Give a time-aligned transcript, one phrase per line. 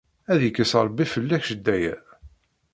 [0.31, 1.95] Ad yekkes Ṛebbi fell-ak cedda-ya.